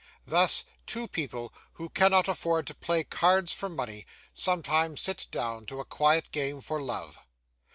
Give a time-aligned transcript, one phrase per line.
[0.25, 5.79] Thus two people who cannot afford to play cards for money, sometimes sit down to
[5.79, 7.19] a quiet game for love.